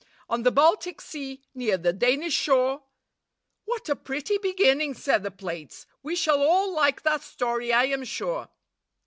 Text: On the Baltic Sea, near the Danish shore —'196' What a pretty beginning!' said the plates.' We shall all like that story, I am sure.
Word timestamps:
On 0.27 0.41
the 0.41 0.49
Baltic 0.51 0.99
Sea, 0.99 1.43
near 1.53 1.77
the 1.77 1.93
Danish 1.93 2.33
shore 2.33 2.57
—'196' 3.65 3.65
What 3.67 3.87
a 3.89 3.95
pretty 3.95 4.37
beginning!' 4.39 4.93
said 4.95 5.21
the 5.21 5.29
plates.' 5.29 5.85
We 6.01 6.15
shall 6.15 6.41
all 6.41 6.73
like 6.73 7.03
that 7.03 7.21
story, 7.21 7.71
I 7.71 7.83
am 7.85 8.03
sure. 8.05 8.49